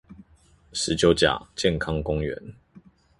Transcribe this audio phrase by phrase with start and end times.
[0.73, 2.55] 十九甲健康公園